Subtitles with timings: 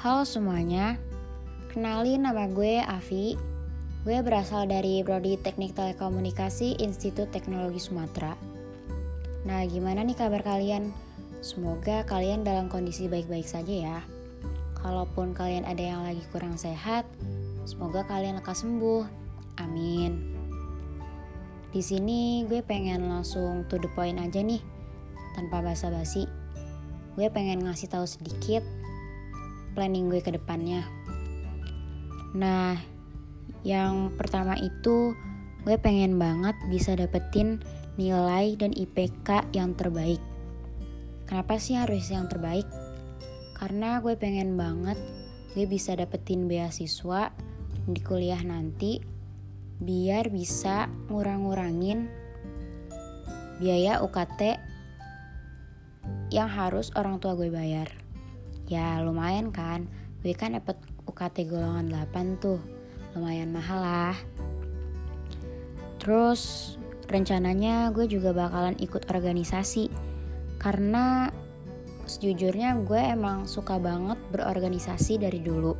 [0.00, 0.96] Halo semuanya,
[1.76, 3.36] kenalin nama gue Avi.
[4.00, 8.32] Gue berasal dari Prodi Teknik Telekomunikasi Institut Teknologi Sumatera.
[9.44, 10.88] Nah, gimana nih kabar kalian?
[11.44, 13.98] Semoga kalian dalam kondisi baik-baik saja ya.
[14.80, 17.04] Kalaupun kalian ada yang lagi kurang sehat,
[17.68, 19.04] semoga kalian lekas sembuh.
[19.60, 20.32] Amin.
[21.76, 24.64] Di sini gue pengen langsung to the point aja nih,
[25.36, 26.24] tanpa basa-basi.
[27.20, 28.79] Gue pengen ngasih tahu sedikit
[29.74, 30.82] planning gue ke depannya.
[32.34, 32.78] Nah,
[33.66, 35.12] yang pertama itu
[35.66, 37.60] gue pengen banget bisa dapetin
[38.00, 40.22] nilai dan IPK yang terbaik.
[41.28, 42.66] Kenapa sih harus yang terbaik?
[43.54, 44.96] Karena gue pengen banget
[45.52, 47.34] gue bisa dapetin beasiswa
[47.90, 49.02] di kuliah nanti
[49.80, 52.06] biar bisa ngurang-ngurangin
[53.58, 54.60] biaya UKT
[56.30, 57.90] yang harus orang tua gue bayar
[58.70, 59.90] ya lumayan kan.
[60.22, 60.78] Gue kan dapat
[61.10, 62.62] UKT golongan 8 tuh.
[63.18, 64.16] Lumayan mahal lah.
[65.98, 66.74] Terus
[67.10, 69.90] rencananya gue juga bakalan ikut organisasi.
[70.62, 71.26] Karena
[72.06, 75.74] sejujurnya gue emang suka banget berorganisasi dari dulu.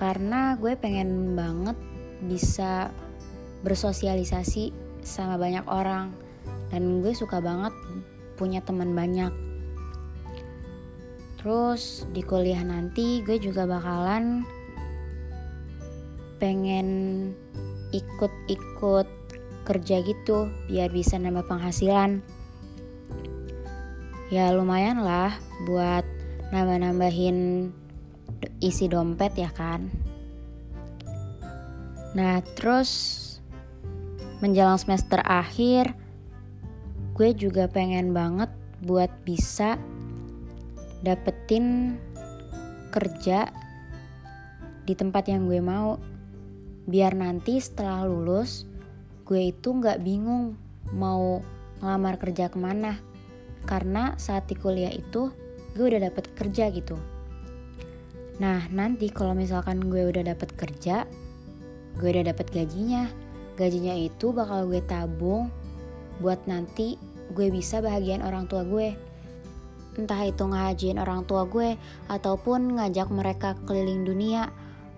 [0.00, 1.76] Karena gue pengen banget
[2.24, 2.88] bisa
[3.60, 4.72] bersosialisasi
[5.04, 6.16] sama banyak orang.
[6.72, 7.76] Dan gue suka banget
[8.40, 9.45] punya teman banyak
[11.46, 14.42] Terus di kuliah nanti gue juga bakalan
[16.42, 16.88] pengen
[17.94, 19.06] ikut-ikut
[19.62, 22.18] kerja gitu biar bisa nambah penghasilan.
[24.34, 25.38] Ya lumayan lah
[25.70, 26.02] buat
[26.50, 27.70] nambah-nambahin
[28.58, 29.86] isi dompet ya kan.
[32.18, 33.22] Nah terus
[34.42, 35.94] menjelang semester akhir
[37.14, 38.50] gue juga pengen banget
[38.82, 39.78] buat bisa
[41.04, 41.96] dapetin
[42.94, 43.50] kerja
[44.86, 46.00] di tempat yang gue mau.
[46.86, 48.64] Biar nanti setelah lulus
[49.26, 50.54] gue itu nggak bingung
[50.94, 51.42] mau
[51.82, 52.96] ngelamar kerja ke mana.
[53.66, 55.34] Karena saat di kuliah itu
[55.74, 56.94] gue udah dapet kerja gitu.
[58.38, 61.04] Nah nanti kalau misalkan gue udah dapet kerja
[61.96, 63.08] gue udah dapet gajinya.
[63.56, 65.48] Gajinya itu bakal gue tabung
[66.20, 66.96] buat nanti
[67.32, 68.96] gue bisa bahagian orang tua gue
[69.96, 71.74] entah itu ngajiin orang tua gue
[72.12, 74.52] ataupun ngajak mereka keliling dunia.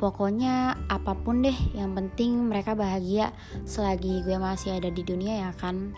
[0.00, 3.36] Pokoknya apa pun deh yang penting mereka bahagia
[3.68, 5.92] selagi gue masih ada di dunia ya kan?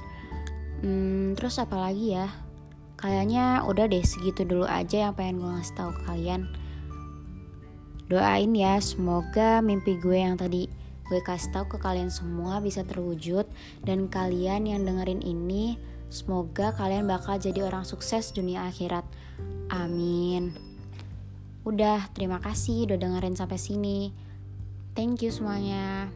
[0.83, 2.27] Hmm, terus apa lagi ya?
[2.99, 6.51] Kayaknya udah deh segitu dulu aja yang pengen gue ngasih tahu kalian.
[8.11, 10.81] Doain ya semoga mimpi gue yang tadi
[11.12, 13.45] gue kasih tahu ke kalian semua bisa terwujud
[13.84, 15.77] dan kalian yang dengerin ini
[16.12, 19.00] Semoga kalian bakal jadi orang sukses dunia akhirat.
[19.73, 20.53] Amin.
[21.65, 24.12] Udah, terima kasih udah dengerin sampai sini.
[24.93, 26.12] Thank you semuanya.